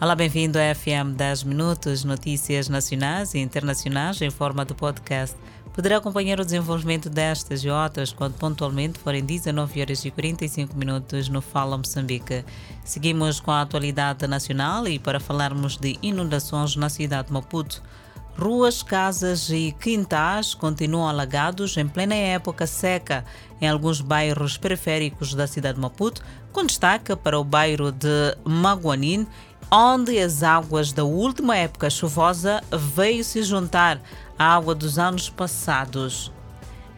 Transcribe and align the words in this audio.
Olá, 0.00 0.14
bem-vindo 0.14 0.58
à 0.58 0.74
FM 0.74 1.14
10 1.14 1.42
Minutos, 1.42 2.04
notícias 2.04 2.70
nacionais 2.70 3.34
e 3.34 3.38
internacionais 3.38 4.22
em 4.22 4.30
forma 4.30 4.64
de 4.64 4.72
podcast. 4.72 5.36
Poderá 5.74 5.98
acompanhar 5.98 6.40
o 6.40 6.44
desenvolvimento 6.44 7.10
destas 7.10 7.62
e 7.62 7.68
outras 7.68 8.10
quando 8.10 8.32
pontualmente 8.38 8.98
forem 8.98 9.22
19 9.22 9.78
horas 9.78 10.02
e 10.06 10.10
45 10.10 10.74
minutos 10.74 11.28
no 11.28 11.42
Fala 11.42 11.76
Moçambique. 11.76 12.46
Seguimos 12.82 13.40
com 13.40 13.50
a 13.50 13.60
atualidade 13.60 14.26
nacional 14.26 14.88
e 14.88 14.98
para 14.98 15.20
falarmos 15.20 15.76
de 15.76 15.98
inundações 16.00 16.76
na 16.76 16.88
cidade 16.88 17.26
de 17.26 17.34
Maputo. 17.34 17.82
Ruas, 18.38 18.82
casas 18.82 19.50
e 19.50 19.76
quintais 19.78 20.54
continuam 20.54 21.06
alagados 21.06 21.76
em 21.76 21.86
plena 21.86 22.14
época 22.14 22.66
seca 22.66 23.22
em 23.60 23.68
alguns 23.68 24.00
bairros 24.00 24.56
periféricos 24.56 25.34
da 25.34 25.46
cidade 25.46 25.74
de 25.74 25.82
Maputo, 25.82 26.22
com 26.50 26.64
destaque 26.64 27.14
para 27.14 27.38
o 27.38 27.44
bairro 27.44 27.92
de 27.92 28.34
Maguanin 28.42 29.26
onde 29.70 30.18
as 30.18 30.42
águas 30.42 30.92
da 30.92 31.04
última 31.04 31.56
época 31.56 31.90
chuvosa 31.90 32.62
veio 32.70 33.24
se 33.24 33.42
juntar 33.42 34.00
à 34.38 34.54
água 34.54 34.74
dos 34.74 34.98
anos 34.98 35.28
passados. 35.28 36.32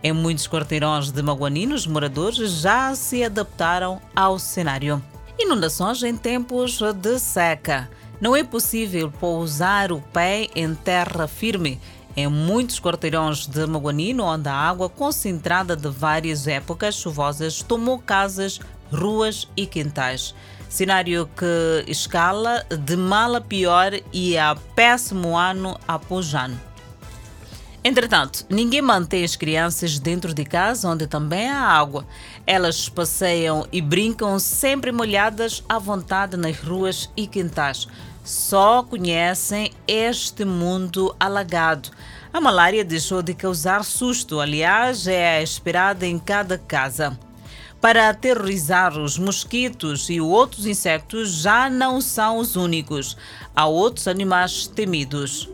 Em 0.02 0.12
muitos 0.12 0.48
quarteirões 0.48 1.10
de 1.10 1.22
Maguanino, 1.22 1.74
os 1.74 1.86
moradores 1.86 2.36
já 2.60 2.94
se 2.94 3.22
adaptaram 3.22 4.00
ao 4.14 4.38
cenário. 4.38 5.02
Inundações 5.38 6.02
em 6.02 6.16
tempos 6.16 6.80
de 6.96 7.18
seca. 7.18 7.88
Não 8.20 8.36
é 8.36 8.44
possível 8.44 9.10
pousar 9.10 9.92
o 9.92 10.00
pé 10.00 10.48
em 10.54 10.74
terra 10.74 11.26
firme 11.26 11.80
em 12.16 12.26
muitos 12.28 12.78
quarteirões 12.78 13.46
de 13.46 13.66
Maguanino, 13.66 14.24
onde 14.24 14.48
a 14.48 14.54
água 14.54 14.88
concentrada 14.88 15.74
de 15.74 15.88
várias 15.88 16.46
épocas 16.46 16.94
chuvosas 16.94 17.62
tomou 17.62 17.98
casas, 17.98 18.60
ruas 18.92 19.48
e 19.56 19.66
quintais. 19.66 20.34
Cenário 20.72 21.28
que 21.36 21.84
escala 21.86 22.64
de 22.70 22.96
mal 22.96 23.36
a 23.36 23.42
pior 23.42 23.92
e 24.10 24.38
a 24.38 24.56
péssimo 24.74 25.36
ano 25.36 25.78
após 25.86 26.34
ano. 26.34 26.58
Entretanto, 27.84 28.46
ninguém 28.48 28.80
mantém 28.80 29.22
as 29.22 29.36
crianças 29.36 29.98
dentro 29.98 30.32
de 30.32 30.46
casa 30.46 30.88
onde 30.88 31.06
também 31.06 31.46
há 31.50 31.60
água. 31.60 32.06
Elas 32.46 32.88
passeiam 32.88 33.66
e 33.70 33.82
brincam 33.82 34.38
sempre 34.38 34.90
molhadas 34.90 35.62
à 35.68 35.78
vontade 35.78 36.38
nas 36.38 36.58
ruas 36.58 37.10
e 37.14 37.26
quintais. 37.26 37.86
Só 38.24 38.82
conhecem 38.82 39.72
este 39.86 40.42
mundo 40.42 41.14
alagado. 41.20 41.90
A 42.32 42.40
malária 42.40 42.82
deixou 42.82 43.20
de 43.20 43.34
causar 43.34 43.84
susto, 43.84 44.40
aliás, 44.40 45.06
é 45.06 45.42
esperada 45.42 46.06
em 46.06 46.18
cada 46.18 46.56
casa 46.56 47.18
para 47.82 48.08
aterrorizar 48.08 48.96
os 48.96 49.18
mosquitos 49.18 50.08
e 50.08 50.20
outros 50.20 50.66
insetos 50.66 51.32
já 51.32 51.68
não 51.68 52.00
são 52.00 52.38
os 52.38 52.54
únicos. 52.54 53.16
Há 53.56 53.66
outros 53.66 54.06
animais 54.06 54.68
temidos. 54.68 55.50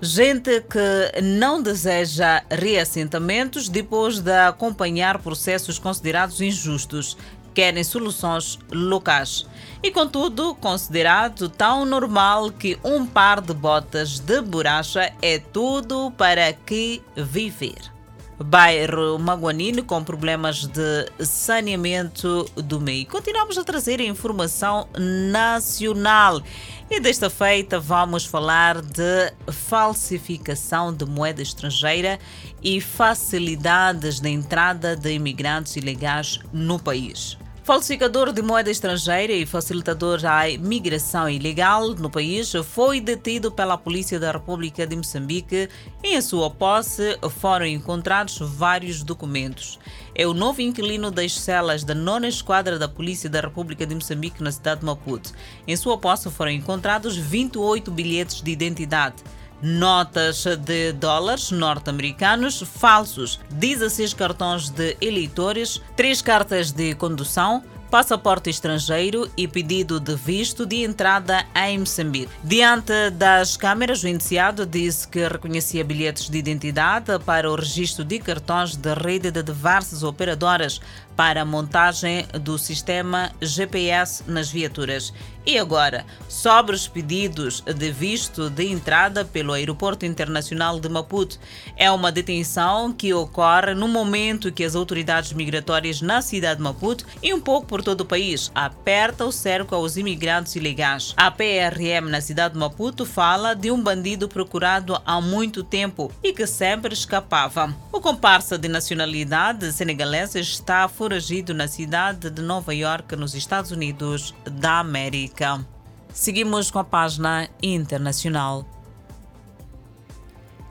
Gente 0.00 0.62
que 0.62 1.20
não 1.20 1.62
deseja 1.62 2.42
reassentamentos 2.50 3.68
depois 3.68 4.20
de 4.20 4.32
acompanhar 4.32 5.18
processos 5.18 5.78
considerados 5.78 6.40
injustos, 6.40 7.14
querem 7.52 7.84
soluções 7.84 8.58
locais. 8.72 9.46
E 9.82 9.90
contudo, 9.90 10.54
considerado 10.54 11.50
tão 11.50 11.84
normal 11.84 12.50
que 12.50 12.78
um 12.82 13.04
par 13.04 13.42
de 13.42 13.52
botas 13.52 14.18
de 14.18 14.40
borracha 14.40 15.12
é 15.20 15.38
tudo 15.38 16.10
para 16.16 16.54
que 16.54 17.02
viver 17.14 17.99
bairro 18.44 19.18
Maguanino 19.18 19.84
com 19.84 20.02
problemas 20.02 20.66
de 20.66 21.06
saneamento 21.24 22.46
do 22.56 22.80
meio. 22.80 23.06
Continuamos 23.06 23.58
a 23.58 23.64
trazer 23.64 24.00
informação 24.00 24.88
nacional. 25.30 26.42
E 26.90 26.98
desta 26.98 27.28
feita 27.30 27.78
vamos 27.78 28.24
falar 28.24 28.80
de 28.80 29.32
falsificação 29.52 30.92
de 30.92 31.04
moeda 31.04 31.42
estrangeira 31.42 32.18
e 32.62 32.80
facilidades 32.80 34.20
na 34.20 34.30
entrada 34.30 34.96
de 34.96 35.12
imigrantes 35.12 35.76
ilegais 35.76 36.40
no 36.52 36.78
país. 36.78 37.38
Falsificador 37.70 38.32
de 38.32 38.42
moeda 38.42 38.68
estrangeira 38.68 39.32
e 39.32 39.46
facilitador 39.46 40.18
à 40.26 40.42
migração 40.58 41.30
ilegal 41.30 41.94
no 41.94 42.10
país 42.10 42.52
foi 42.64 43.00
detido 43.00 43.52
pela 43.52 43.78
Polícia 43.78 44.18
da 44.18 44.32
República 44.32 44.84
de 44.84 44.96
Moçambique. 44.96 45.68
Em 46.02 46.20
sua 46.20 46.50
posse 46.50 47.16
foram 47.38 47.64
encontrados 47.64 48.38
vários 48.40 49.04
documentos. 49.04 49.78
É 50.16 50.26
o 50.26 50.34
novo 50.34 50.60
inquilino 50.60 51.12
das 51.12 51.38
celas 51.38 51.84
da 51.84 51.94
nona 51.94 52.26
esquadra 52.26 52.76
da 52.76 52.88
Polícia 52.88 53.30
da 53.30 53.40
República 53.40 53.86
de 53.86 53.94
Moçambique 53.94 54.42
na 54.42 54.50
cidade 54.50 54.80
de 54.80 54.86
Maputo. 54.86 55.32
Em 55.64 55.76
sua 55.76 55.96
posse 55.96 56.28
foram 56.28 56.50
encontrados 56.50 57.16
28 57.16 57.88
bilhetes 57.92 58.42
de 58.42 58.50
identidade 58.50 59.22
notas 59.62 60.44
de 60.64 60.92
dólares 60.92 61.50
norte-americanos 61.50 62.62
falsos, 62.62 63.40
16 63.50 64.14
cartões 64.14 64.68
de 64.70 64.96
eleitores, 65.00 65.80
3 65.96 66.22
cartas 66.22 66.72
de 66.72 66.94
condução, 66.94 67.62
passaporte 67.90 68.48
estrangeiro 68.48 69.28
e 69.36 69.48
pedido 69.48 69.98
de 69.98 70.14
visto 70.14 70.64
de 70.64 70.84
entrada 70.84 71.44
em 71.56 71.80
Moçambique. 71.80 72.30
Diante 72.44 73.10
das 73.10 73.56
câmeras, 73.56 74.04
o 74.04 74.08
indiciado 74.08 74.64
disse 74.64 75.08
que 75.08 75.26
reconhecia 75.26 75.84
bilhetes 75.84 76.30
de 76.30 76.38
identidade 76.38 77.18
para 77.26 77.50
o 77.50 77.56
registro 77.56 78.04
de 78.04 78.20
cartões 78.20 78.76
de 78.76 78.94
rede 78.94 79.32
de 79.32 79.42
diversas 79.42 80.04
operadoras 80.04 80.80
para 81.16 81.42
a 81.42 81.44
montagem 81.44 82.26
do 82.42 82.58
sistema 82.58 83.30
GPS 83.40 84.24
nas 84.26 84.50
viaturas. 84.50 85.12
E 85.46 85.58
agora, 85.58 86.04
sobre 86.28 86.76
os 86.76 86.86
pedidos 86.86 87.62
de 87.62 87.90
visto 87.90 88.50
de 88.50 88.66
entrada 88.66 89.24
pelo 89.24 89.54
Aeroporto 89.54 90.04
Internacional 90.04 90.78
de 90.78 90.88
Maputo, 90.88 91.38
é 91.76 91.90
uma 91.90 92.12
detenção 92.12 92.92
que 92.92 93.14
ocorre 93.14 93.74
no 93.74 93.88
momento 93.88 94.52
que 94.52 94.62
as 94.62 94.74
autoridades 94.74 95.32
migratórias 95.32 96.02
na 96.02 96.20
cidade 96.20 96.58
de 96.58 96.62
Maputo 96.62 97.06
e 97.22 97.32
um 97.32 97.40
pouco 97.40 97.66
por 97.66 97.82
todo 97.82 98.02
o 98.02 98.06
país 98.06 98.52
apertam 98.54 99.28
o 99.28 99.32
cerco 99.32 99.74
aos 99.74 99.96
imigrantes 99.96 100.56
ilegais. 100.56 101.14
A 101.16 101.30
PRM 101.30 102.10
na 102.10 102.20
cidade 102.20 102.54
de 102.54 102.60
Maputo 102.60 103.06
fala 103.06 103.54
de 103.54 103.70
um 103.70 103.82
bandido 103.82 104.28
procurado 104.28 105.00
há 105.06 105.20
muito 105.22 105.64
tempo 105.64 106.12
e 106.22 106.34
que 106.34 106.46
sempre 106.46 106.92
escapava. 106.92 107.74
O 107.90 108.00
comparsa 108.00 108.58
de 108.58 108.68
nacionalidade 108.68 109.72
senegalesa 109.72 110.38
está 110.38 110.86
foragido 111.00 111.54
na 111.54 111.66
cidade 111.66 112.28
de 112.28 112.42
Nova 112.42 112.74
York, 112.74 113.16
nos 113.16 113.34
Estados 113.34 113.70
Unidos 113.70 114.34
da 114.44 114.80
América. 114.80 115.66
Seguimos 116.12 116.70
com 116.70 116.78
a 116.78 116.84
página 116.84 117.48
internacional. 117.62 118.66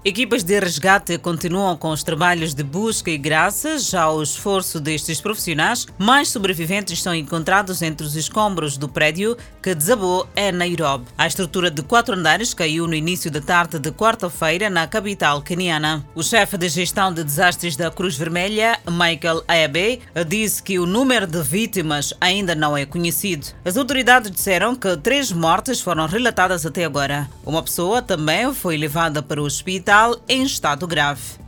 Equipas 0.05 0.43
de 0.43 0.57
resgate 0.57 1.17
continuam 1.17 1.75
com 1.75 1.89
os 1.89 2.03
trabalhos 2.03 2.53
de 2.53 2.63
busca 2.63 3.11
e, 3.11 3.17
graças 3.17 3.93
ao 3.93 4.23
esforço 4.23 4.79
destes 4.79 5.19
profissionais, 5.19 5.85
mais 5.97 6.29
sobreviventes 6.29 7.01
são 7.01 7.13
encontrados 7.13 7.81
entre 7.81 8.07
os 8.07 8.15
escombros 8.15 8.77
do 8.77 8.88
prédio 8.88 9.35
que 9.61 9.75
desabou 9.75 10.25
em 10.38 10.53
Nairobi. 10.53 11.03
A 11.17 11.27
estrutura 11.27 11.69
de 11.69 11.81
quatro 11.81 12.15
andares 12.15 12.53
caiu 12.53 12.88
no 12.88 12.95
início 12.95 13.29
da 13.29 13.41
tarde 13.41 13.77
de 13.77 13.91
quarta-feira 13.91 14.69
na 14.69 14.88
capital 14.88 15.41
keniana. 15.41 16.01
O 16.15 16.23
chefe 16.23 16.57
de 16.57 16.69
gestão 16.69 17.13
de 17.13 17.21
desastres 17.21 17.75
da 17.75 17.91
Cruz 17.91 18.15
Vermelha, 18.15 18.79
Michael 18.89 19.43
Abe, 19.49 19.99
disse 20.25 20.63
que 20.63 20.79
o 20.79 20.85
número 20.85 21.27
de 21.27 21.43
vítimas 21.43 22.13
ainda 22.21 22.55
não 22.55 22.77
é 22.77 22.85
conhecido. 22.85 23.47
As 23.65 23.75
autoridades 23.75 24.31
disseram 24.31 24.77
que 24.77 24.95
três 24.95 25.29
mortes 25.29 25.81
foram 25.81 26.07
relatadas 26.07 26.65
até 26.65 26.85
agora. 26.85 27.29
Uma 27.45 27.61
pessoa 27.61 28.01
também 28.01 28.53
foi 28.53 28.77
levada 28.77 29.21
para 29.21 29.41
o 29.41 29.45
hospital 29.45 29.88
em 30.27 30.44
estado 30.44 30.85
grave. 30.85 31.39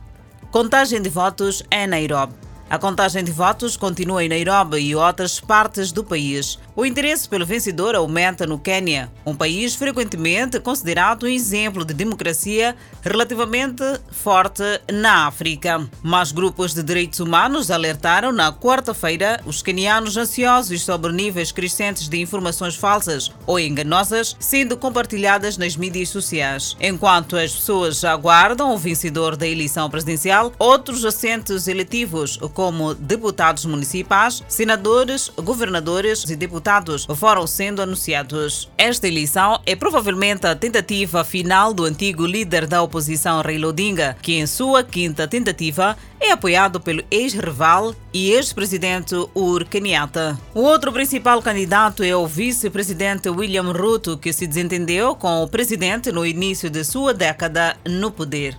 Contagem 0.50 1.00
de 1.00 1.08
votos 1.08 1.62
em 1.70 1.86
Nairobi. 1.86 2.34
A 2.68 2.76
contagem 2.76 3.22
de 3.22 3.30
votos 3.30 3.76
continua 3.76 4.24
em 4.24 4.28
Nairobi 4.28 4.78
e 4.78 4.96
outras 4.96 5.38
partes 5.38 5.92
do 5.92 6.02
país. 6.02 6.58
O 6.74 6.86
interesse 6.86 7.28
pelo 7.28 7.44
vencedor 7.44 7.94
aumenta 7.94 8.46
no 8.46 8.58
Quênia, 8.58 9.12
um 9.26 9.34
país 9.34 9.74
frequentemente 9.74 10.58
considerado 10.58 11.24
um 11.24 11.28
exemplo 11.28 11.84
de 11.84 11.92
democracia 11.92 12.74
relativamente 13.02 13.84
forte 14.10 14.62
na 14.90 15.26
África. 15.26 15.86
Mas 16.02 16.32
grupos 16.32 16.72
de 16.72 16.82
direitos 16.82 17.20
humanos 17.20 17.70
alertaram 17.70 18.32
na 18.32 18.50
quarta-feira 18.50 19.38
os 19.44 19.60
quenianos 19.60 20.16
ansiosos 20.16 20.80
sobre 20.80 21.12
níveis 21.12 21.52
crescentes 21.52 22.08
de 22.08 22.18
informações 22.18 22.74
falsas 22.74 23.30
ou 23.46 23.60
enganosas 23.60 24.34
sendo 24.40 24.74
compartilhadas 24.74 25.58
nas 25.58 25.76
mídias 25.76 26.08
sociais. 26.08 26.74
Enquanto 26.80 27.36
as 27.36 27.52
pessoas 27.52 28.02
aguardam 28.02 28.72
o 28.72 28.78
vencedor 28.78 29.36
da 29.36 29.46
eleição 29.46 29.90
presidencial, 29.90 30.54
outros 30.58 31.04
assentos 31.04 31.68
eletivos, 31.68 32.38
como 32.54 32.94
deputados 32.94 33.66
municipais, 33.66 34.42
senadores, 34.48 35.30
governadores 35.36 36.24
e 36.30 36.34
deputados 36.34 36.61
resultados 36.62 37.06
foram 37.16 37.46
sendo 37.46 37.82
anunciados. 37.82 38.70
Esta 38.78 39.08
eleição 39.08 39.60
é 39.66 39.74
provavelmente 39.74 40.46
a 40.46 40.54
tentativa 40.54 41.24
final 41.24 41.74
do 41.74 41.84
antigo 41.84 42.24
líder 42.24 42.66
da 42.66 42.82
oposição 42.82 43.40
Raila 43.42 43.68
Odinga, 43.68 44.16
que 44.22 44.34
em 44.34 44.46
sua 44.46 44.84
quinta 44.84 45.26
tentativa 45.26 45.96
é 46.20 46.30
apoiado 46.30 46.80
pelo 46.80 47.02
ex-rival 47.10 47.94
e 48.12 48.30
ex-presidente 48.30 49.14
Ur 49.34 49.64
Kenyatta. 49.64 50.38
O 50.54 50.60
outro 50.60 50.92
principal 50.92 51.42
candidato 51.42 52.04
é 52.04 52.14
o 52.14 52.26
vice-presidente 52.26 53.28
William 53.28 53.72
Ruto, 53.72 54.16
que 54.16 54.32
se 54.32 54.46
desentendeu 54.46 55.16
com 55.16 55.42
o 55.42 55.48
presidente 55.48 56.12
no 56.12 56.24
início 56.24 56.70
de 56.70 56.84
sua 56.84 57.12
década 57.12 57.76
no 57.84 58.10
poder. 58.10 58.56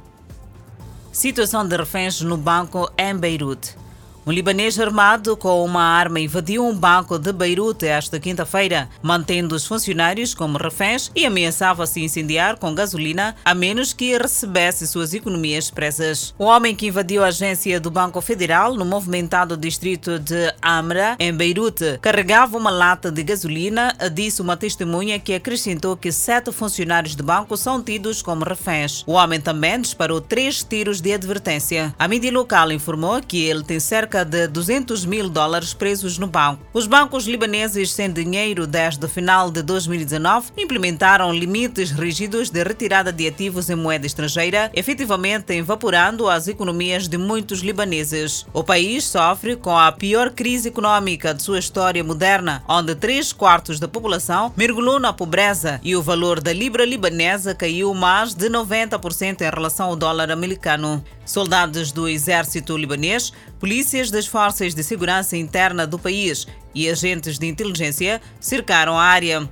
Situação 1.12 1.66
de 1.66 1.78
reféns 1.78 2.20
no 2.22 2.36
banco 2.36 2.92
em 2.98 3.16
Beirute. 3.16 3.83
Um 4.26 4.32
libanês 4.32 4.80
armado 4.80 5.36
com 5.36 5.66
uma 5.66 5.84
arma 5.84 6.18
invadiu 6.18 6.66
um 6.66 6.74
banco 6.74 7.20
de 7.20 7.34
Beirute 7.34 7.86
esta 7.86 8.22
quinta-feira, 8.22 8.88
mantendo 9.02 9.54
os 9.54 9.68
funcionários 9.68 10.34
como 10.34 10.58
reféns 10.58 11.12
e 11.14 11.26
ameaçava 11.26 11.86
se 11.86 12.02
incendiar 12.02 12.58
com 12.58 12.74
gasolina 12.74 13.36
a 13.44 13.54
menos 13.54 13.92
que 13.92 14.18
recebesse 14.18 14.88
suas 14.88 15.14
economias 15.14 15.70
presas. 15.70 16.34
O 16.40 16.46
homem 16.46 16.74
que 16.74 16.88
invadiu 16.88 17.22
a 17.22 17.28
agência 17.28 17.82
do 17.82 17.92
Banco 17.92 18.22
Federal 18.22 18.76
no 18.76 18.86
movimentado 18.86 19.58
distrito 19.58 20.18
de 20.18 20.54
Amra, 20.62 21.18
em 21.20 21.34
Beirute, 21.34 22.00
carregava 22.02 22.58
uma 22.58 22.72
lata 22.72 23.12
de 23.12 23.24
gasolina, 23.24 23.94
disse 24.14 24.42
uma 24.42 24.56
testemunha 24.56 25.20
que 25.20 25.34
acrescentou 25.34 25.98
que 25.98 26.14
sete 26.14 26.50
funcionários 26.50 27.14
do 27.14 27.26
banco 27.26 27.58
são 27.58 27.84
tidos 27.84 28.22
como 28.22 28.46
reféns. 28.46 29.04
O 29.06 29.14
homem 29.14 29.42
também 29.42 29.82
disparou 29.82 30.22
três 30.22 30.64
tiros 30.64 31.02
de 31.02 31.14
advertência. 31.14 31.94
A 32.00 32.08
mídia 32.08 32.32
local 32.32 32.72
informou 32.72 33.22
que 33.22 33.44
ele 33.44 33.64
tem 33.66 33.82
cerca 33.82 34.13
cerca 34.14 34.24
de 34.24 34.48
200 34.48 35.06
mil 35.06 35.28
dólares 35.28 35.74
presos 35.74 36.20
no 36.20 36.28
banco. 36.28 36.62
Os 36.72 36.86
bancos 36.86 37.26
libaneses 37.26 37.92
sem 37.92 38.12
dinheiro 38.12 38.68
desde 38.68 39.04
o 39.04 39.10
final 39.10 39.50
de 39.50 39.64
2019 39.64 40.52
implementaram 40.56 41.34
limites 41.34 41.90
rígidos 41.90 42.52
de 42.52 42.64
retirada 42.64 43.12
de 43.12 43.28
ativos 43.28 43.70
em 43.72 43.76
moeda 43.76 44.06
estrangeira, 44.06 44.70
efetivamente 44.76 45.54
evaporando 45.54 46.30
as 46.30 46.48
economias 46.48 47.08
de 47.08 47.18
muitos 47.18 47.62
libaneses. 47.62 48.46
O 48.54 48.64
país 48.64 49.04
sofre 49.04 49.56
com 49.56 49.76
a 49.76 49.92
pior 49.92 50.30
crise 50.30 50.68
econômica 50.68 51.34
de 51.34 51.42
sua 51.42 51.58
história 51.58 52.04
moderna, 52.04 52.64
onde 52.68 52.94
três 52.94 53.34
quartos 53.34 53.80
da 53.80 53.88
população 53.88 54.54
mergulhou 54.56 55.00
na 55.00 55.12
pobreza 55.12 55.80
e 55.84 55.96
o 55.96 56.04
valor 56.04 56.40
da 56.40 56.54
libra 56.54 56.86
libanesa 56.86 57.56
caiu 57.56 57.94
mais 57.96 58.36
de 58.36 58.48
90% 58.48 59.42
em 59.42 59.50
relação 59.50 59.88
ao 59.88 59.96
dólar 59.96 60.30
americano. 60.30 61.04
Soldados 61.26 61.92
do 61.92 62.08
exército 62.08 62.76
libanês, 62.76 63.32
polícias 63.60 64.12
das 64.12 64.26
forças 64.26 64.76
de 64.76 64.84
segurança 64.84 65.38
interna 65.38 65.88
do 65.88 65.98
país 65.98 66.48
e 66.76 66.90
agentes 66.90 67.40
de 67.40 67.48
inteligência 67.48 68.22
cercaram 68.40 68.98
a 68.98 69.04
área. 69.04 69.50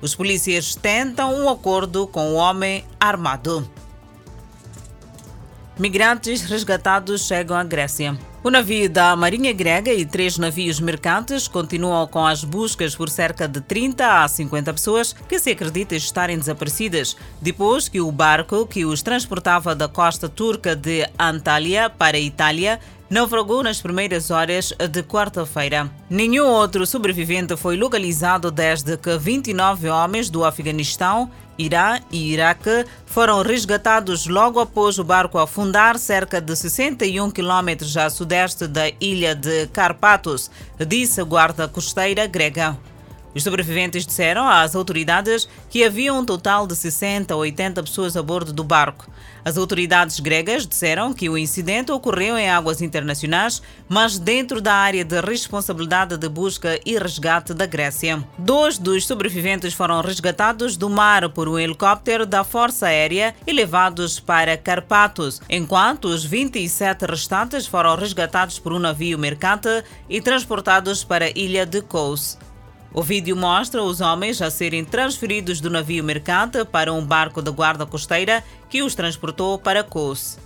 Os 0.00 0.14
polícias 0.14 0.74
tentam 0.74 1.34
um 1.34 1.48
acordo 1.48 2.06
com 2.06 2.32
o 2.32 2.34
homem 2.34 2.84
armado. 2.98 3.68
Migrantes 5.78 6.42
resgatados 6.42 7.26
chegam 7.26 7.56
à 7.56 7.62
Grécia. 7.62 8.18
O 8.46 8.50
navio 8.50 8.88
da 8.88 9.16
Marinha 9.16 9.52
Grega 9.52 9.92
e 9.92 10.06
três 10.06 10.38
navios 10.38 10.78
mercantes 10.78 11.48
continuam 11.48 12.06
com 12.06 12.24
as 12.24 12.44
buscas 12.44 12.94
por 12.94 13.10
cerca 13.10 13.48
de 13.48 13.60
30 13.60 14.22
a 14.22 14.28
50 14.28 14.72
pessoas 14.72 15.12
que 15.12 15.40
se 15.40 15.50
acredita 15.50 15.96
estarem 15.96 16.38
desaparecidas, 16.38 17.16
depois 17.42 17.88
que 17.88 18.00
o 18.00 18.12
barco 18.12 18.64
que 18.64 18.84
os 18.84 19.02
transportava 19.02 19.74
da 19.74 19.88
costa 19.88 20.28
turca 20.28 20.76
de 20.76 21.10
Antalya 21.18 21.90
para 21.90 22.18
a 22.18 22.20
Itália 22.20 22.78
naufragou 23.08 23.62
nas 23.62 23.80
primeiras 23.80 24.30
horas 24.30 24.72
de 24.90 25.02
quarta-feira. 25.02 25.90
Nenhum 26.10 26.46
outro 26.46 26.86
sobrevivente 26.86 27.56
foi 27.56 27.76
localizado 27.76 28.50
desde 28.50 28.96
que 28.96 29.16
29 29.16 29.88
homens 29.88 30.28
do 30.28 30.44
Afeganistão, 30.44 31.30
Irã 31.58 32.00
e 32.10 32.32
Iraque 32.32 32.84
foram 33.06 33.42
resgatados 33.42 34.26
logo 34.26 34.60
após 34.60 34.98
o 34.98 35.04
barco 35.04 35.38
afundar 35.38 35.98
cerca 35.98 36.40
de 36.40 36.54
61 36.54 37.30
quilômetros 37.30 37.96
a 37.96 38.10
sudeste 38.10 38.66
da 38.66 38.90
ilha 39.00 39.34
de 39.34 39.66
Carpatos, 39.68 40.50
disse 40.86 41.20
a 41.20 41.24
guarda 41.24 41.68
costeira 41.68 42.26
grega. 42.26 42.76
Os 43.36 43.42
sobreviventes 43.42 44.06
disseram 44.06 44.48
às 44.48 44.74
autoridades 44.74 45.46
que 45.68 45.84
havia 45.84 46.14
um 46.14 46.24
total 46.24 46.66
de 46.66 46.74
60 46.74 47.34
a 47.34 47.36
80 47.36 47.82
pessoas 47.82 48.16
a 48.16 48.22
bordo 48.22 48.50
do 48.50 48.64
barco. 48.64 49.10
As 49.44 49.58
autoridades 49.58 50.18
gregas 50.20 50.66
disseram 50.66 51.12
que 51.12 51.28
o 51.28 51.36
incidente 51.36 51.92
ocorreu 51.92 52.38
em 52.38 52.48
águas 52.48 52.80
internacionais, 52.80 53.60
mas 53.86 54.18
dentro 54.18 54.58
da 54.58 54.72
área 54.72 55.04
de 55.04 55.20
responsabilidade 55.20 56.16
de 56.16 56.28
busca 56.30 56.80
e 56.86 56.96
resgate 56.96 57.52
da 57.52 57.66
Grécia. 57.66 58.24
Dois 58.38 58.78
dos 58.78 59.06
sobreviventes 59.06 59.74
foram 59.74 60.00
resgatados 60.00 60.74
do 60.74 60.88
mar 60.88 61.28
por 61.28 61.46
um 61.46 61.58
helicóptero 61.58 62.24
da 62.24 62.42
Força 62.42 62.86
Aérea 62.86 63.34
e 63.46 63.52
levados 63.52 64.18
para 64.18 64.56
Carpatos, 64.56 65.42
enquanto 65.50 66.06
os 66.06 66.24
27 66.24 67.04
restantes 67.04 67.66
foram 67.66 67.96
resgatados 67.96 68.58
por 68.58 68.72
um 68.72 68.78
navio 68.78 69.18
mercante 69.18 69.84
e 70.08 70.22
transportados 70.22 71.04
para 71.04 71.26
a 71.26 71.32
ilha 71.36 71.66
de 71.66 71.82
Kos. 71.82 72.38
O 72.92 73.02
vídeo 73.02 73.36
mostra 73.36 73.82
os 73.82 74.00
homens 74.00 74.40
a 74.40 74.50
serem 74.50 74.84
transferidos 74.84 75.60
do 75.60 75.68
navio 75.68 76.02
mercante 76.02 76.64
para 76.64 76.92
um 76.92 77.04
barco 77.04 77.42
da 77.42 77.50
guarda 77.50 77.84
costeira 77.84 78.42
que 78.70 78.82
os 78.82 78.94
transportou 78.94 79.58
para 79.58 79.84
Kos. 79.84 80.38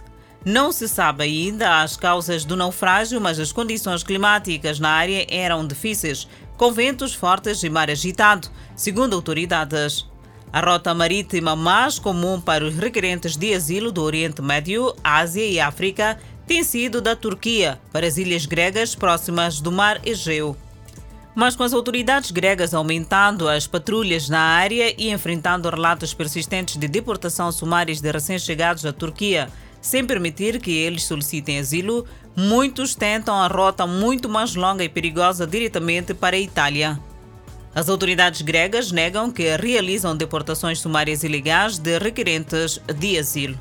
Não 0.45 0.73
se 0.73 0.89
sabe 0.89 1.25
ainda 1.25 1.83
as 1.83 1.97
causas 1.97 2.45
do 2.45 2.57
naufrágio, 2.57 3.21
mas 3.21 3.39
as 3.39 3.53
condições 3.53 4.03
climáticas 4.03 4.81
na 4.81 4.89
área 4.89 5.27
eram 5.29 5.67
difíceis, 5.67 6.27
com 6.57 6.73
ventos 6.73 7.15
fortes 7.15 7.63
e 7.63 7.69
mar 7.69 7.91
agitado, 7.91 8.49
segundo 8.75 9.15
autoridades. 9.15 10.07
A 10.53 10.61
rota 10.61 10.95
marítima 10.95 11.55
mais 11.55 11.99
comum 11.99 12.41
para 12.41 12.65
os 12.65 12.75
requerentes 12.75 13.37
de 13.37 13.55
asilo 13.55 13.93
do 13.93 14.03
Oriente 14.03 14.43
Médio, 14.43 14.95
Ásia 15.05 15.47
e 15.47 15.61
África 15.61 16.19
tem 16.47 16.65
sido 16.65 17.01
da 17.01 17.15
Turquia 17.15 17.79
para 17.93 18.07
as 18.07 18.17
ilhas 18.17 18.47
gregas 18.47 18.95
próximas 18.95 19.61
do 19.61 19.71
Mar 19.71 20.01
Egeu. 20.05 20.57
Mas 21.35 21.55
com 21.55 21.63
as 21.63 21.73
autoridades 21.73 22.31
gregas 22.31 22.75
aumentando 22.75 23.49
as 23.49 23.67
patrulhas 23.67 24.29
na 24.29 24.41
área 24.41 24.95
e 24.99 25.11
enfrentando 25.11 25.71
relatos 25.71 26.13
persistentes 26.13 26.77
de 26.77 26.89
deportação 26.89 27.51
sumárias 27.53 28.01
de 28.01 28.11
recém-chegados 28.11 28.85
à 28.85 28.93
Turquia, 28.93 29.49
sem 29.81 30.05
permitir 30.05 30.61
que 30.61 30.73
eles 30.73 31.05
solicitem 31.05 31.59
asilo, 31.59 32.05
muitos 32.37 32.95
tentam 32.95 33.35
a 33.35 33.47
rota 33.47 33.87
muito 33.87 34.29
mais 34.29 34.55
longa 34.55 34.85
e 34.85 34.89
perigosa 34.89 35.47
diretamente 35.47 36.13
para 36.13 36.37
a 36.37 36.41
Itália. 36.41 36.99
As 37.75 37.89
autoridades 37.89 38.43
gregas 38.43 38.91
negam 38.91 39.31
que 39.31 39.57
realizam 39.57 40.17
deportações 40.17 40.81
sumárias 40.81 41.23
ilegais 41.23 41.79
de 41.79 41.99
requerentes 41.99 42.81
de 42.99 43.17
asilo. 43.17 43.59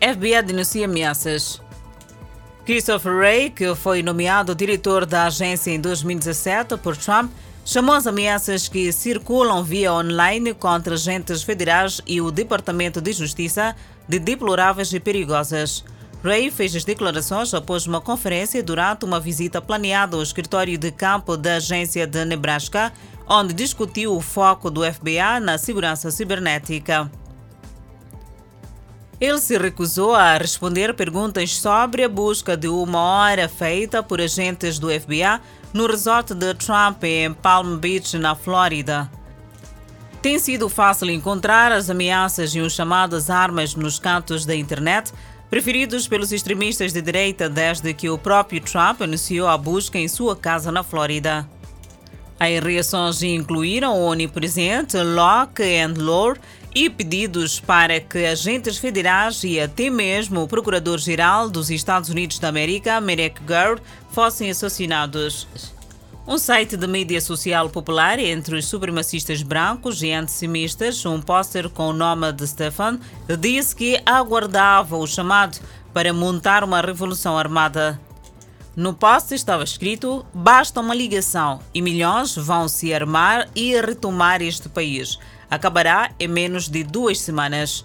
FBI 0.00 0.42
denuncia 0.42 0.84
ameaças. 0.84 1.60
Christopher 2.64 3.12
Wray, 3.14 3.50
que 3.50 3.74
foi 3.74 4.02
nomeado 4.02 4.54
diretor 4.54 5.04
da 5.04 5.26
agência 5.26 5.70
em 5.70 5.78
2017 5.78 6.78
por 6.78 6.96
Trump, 6.96 7.30
chamou 7.62 7.94
as 7.94 8.06
ameaças 8.06 8.68
que 8.68 8.90
circulam 8.90 9.62
via 9.62 9.92
online 9.92 10.54
contra 10.54 10.94
agentes 10.94 11.42
federais 11.42 12.00
e 12.06 12.22
o 12.22 12.30
Departamento 12.30 13.02
de 13.02 13.12
Justiça 13.12 13.76
de 14.08 14.18
deploráveis 14.18 14.90
e 14.94 14.98
perigosas. 14.98 15.84
Ray 16.22 16.50
fez 16.50 16.74
as 16.74 16.84
declarações 16.84 17.52
após 17.52 17.86
uma 17.86 18.00
conferência 18.00 18.62
durante 18.62 19.04
uma 19.04 19.20
visita 19.20 19.60
planeada 19.60 20.16
ao 20.16 20.22
escritório 20.22 20.78
de 20.78 20.90
campo 20.90 21.36
da 21.36 21.56
agência 21.56 22.06
de 22.06 22.24
Nebraska, 22.24 22.94
onde 23.28 23.52
discutiu 23.52 24.16
o 24.16 24.22
foco 24.22 24.70
do 24.70 24.90
FBI 24.90 25.38
na 25.42 25.58
segurança 25.58 26.10
cibernética. 26.10 27.10
Ele 29.24 29.38
se 29.38 29.56
recusou 29.56 30.14
a 30.14 30.36
responder 30.36 30.92
perguntas 30.92 31.56
sobre 31.56 32.04
a 32.04 32.08
busca 32.10 32.58
de 32.58 32.68
uma 32.68 33.00
hora 33.00 33.48
feita 33.48 34.02
por 34.02 34.20
agentes 34.20 34.78
do 34.78 34.88
FBI 34.88 35.40
no 35.72 35.86
resort 35.86 36.34
de 36.34 36.52
Trump 36.52 37.02
em 37.04 37.32
Palm 37.32 37.78
Beach, 37.78 38.18
na 38.18 38.34
Flórida. 38.34 39.10
Tem 40.20 40.38
sido 40.38 40.68
fácil 40.68 41.08
encontrar 41.08 41.72
as 41.72 41.88
ameaças 41.88 42.54
e 42.54 42.60
os 42.60 42.74
chamadas 42.74 43.30
armas 43.30 43.74
nos 43.74 43.98
cantos 43.98 44.44
da 44.44 44.54
internet, 44.54 45.10
preferidos 45.48 46.06
pelos 46.06 46.30
extremistas 46.30 46.92
de 46.92 47.00
direita 47.00 47.48
desde 47.48 47.94
que 47.94 48.10
o 48.10 48.18
próprio 48.18 48.60
Trump 48.60 49.00
anunciou 49.00 49.48
a 49.48 49.56
busca 49.56 49.96
em 49.96 50.06
sua 50.06 50.36
casa 50.36 50.70
na 50.70 50.82
Flórida. 50.82 51.48
As 52.38 52.62
reações 52.62 53.22
incluíram 53.22 53.94
o 53.94 54.04
onipresente 54.04 54.98
Lock 54.98 55.62
and 55.62 55.94
Lore 55.96 56.38
e 56.74 56.90
pedidos 56.90 57.60
para 57.60 58.00
que 58.00 58.26
agentes 58.26 58.76
federais 58.78 59.44
e 59.44 59.60
até 59.60 59.88
mesmo 59.88 60.42
o 60.42 60.48
Procurador-Geral 60.48 61.48
dos 61.48 61.70
Estados 61.70 62.10
Unidos 62.10 62.38
da 62.38 62.48
América, 62.48 63.00
Merrick 63.00 63.40
Garland, 63.44 63.80
fossem 64.10 64.50
assassinados. 64.50 65.46
Um 66.26 66.38
site 66.38 66.76
de 66.76 66.86
mídia 66.86 67.20
social 67.20 67.68
popular 67.68 68.18
entre 68.18 68.56
os 68.56 68.66
supremacistas 68.66 69.42
brancos 69.42 70.02
e 70.02 70.10
antissemitas, 70.10 71.04
um 71.04 71.20
póster 71.20 71.68
com 71.68 71.90
o 71.90 71.92
nome 71.92 72.32
de 72.32 72.46
Stefan, 72.46 72.98
disse 73.38 73.76
que 73.76 74.00
aguardava 74.04 74.96
o 74.96 75.06
chamado 75.06 75.58
para 75.92 76.12
montar 76.12 76.64
uma 76.64 76.80
revolução 76.80 77.38
armada. 77.38 78.00
No 78.74 78.94
post 78.94 79.34
estava 79.34 79.62
escrito: 79.62 80.26
basta 80.34 80.80
uma 80.80 80.94
ligação 80.94 81.60
e 81.72 81.80
milhões 81.80 82.34
vão 82.34 82.68
se 82.68 82.92
armar 82.92 83.48
e 83.54 83.78
retomar 83.80 84.42
este 84.42 84.68
país 84.68 85.18
acabará 85.50 86.10
em 86.18 86.28
menos 86.28 86.68
de 86.68 86.82
duas 86.82 87.20
semanas. 87.20 87.84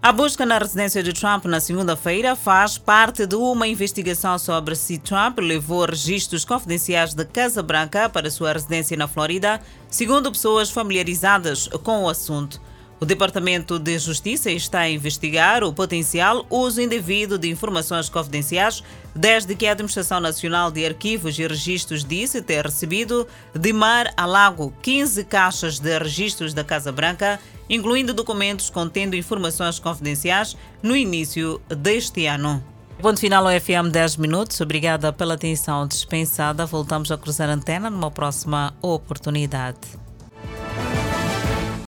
A 0.00 0.12
busca 0.12 0.46
na 0.46 0.58
residência 0.58 1.02
de 1.02 1.12
Trump 1.12 1.46
na 1.46 1.58
segunda-feira 1.58 2.36
faz 2.36 2.78
parte 2.78 3.26
de 3.26 3.34
uma 3.34 3.66
investigação 3.66 4.38
sobre 4.38 4.76
se 4.76 4.96
Trump 4.96 5.40
levou 5.40 5.84
registros 5.86 6.44
confidenciais 6.44 7.14
da 7.14 7.24
Casa 7.24 7.64
Branca 7.64 8.08
para 8.08 8.30
sua 8.30 8.52
residência 8.52 8.96
na 8.96 9.08
Flórida, 9.08 9.60
segundo 9.90 10.30
pessoas 10.30 10.70
familiarizadas 10.70 11.66
com 11.82 12.04
o 12.04 12.08
assunto. 12.08 12.60
O 13.00 13.04
Departamento 13.04 13.78
de 13.78 13.98
Justiça 13.98 14.50
está 14.50 14.80
a 14.80 14.90
investigar 14.90 15.62
o 15.62 15.72
potencial 15.72 16.44
uso 16.50 16.80
indevido 16.80 17.38
de 17.38 17.48
informações 17.48 18.08
confidenciais 18.08 18.82
desde 19.14 19.54
que 19.54 19.66
a 19.66 19.72
Administração 19.72 20.20
Nacional 20.20 20.70
de 20.70 20.84
Arquivos 20.84 21.38
e 21.38 21.46
Registros 21.46 22.04
disse 22.04 22.42
ter 22.42 22.64
recebido 22.64 23.26
de 23.54 23.72
mar 23.72 24.12
a 24.16 24.26
lago 24.26 24.74
15 24.82 25.24
caixas 25.24 25.78
de 25.78 25.96
registros 25.96 26.52
da 26.52 26.64
Casa 26.64 26.90
Branca 26.90 27.38
incluindo 27.68 28.14
documentos 28.14 28.70
contendo 28.70 29.14
informações 29.14 29.78
confidenciais, 29.78 30.56
no 30.82 30.96
início 30.96 31.60
deste 31.68 32.26
ano. 32.26 32.62
Ponto 33.00 33.20
final 33.20 33.46
ao 33.46 33.60
FM 33.60 33.92
10 33.92 34.16
minutos. 34.16 34.60
Obrigada 34.60 35.12
pela 35.12 35.34
atenção 35.34 35.86
dispensada. 35.86 36.66
Voltamos 36.66 37.12
a 37.12 37.18
cruzar 37.18 37.48
a 37.48 37.52
antena 37.52 37.88
numa 37.90 38.10
próxima 38.10 38.74
oportunidade. 38.82 39.97